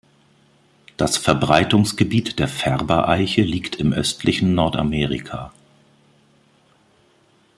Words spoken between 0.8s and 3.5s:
Das Verbreitungsgebiet der Färber-Eiche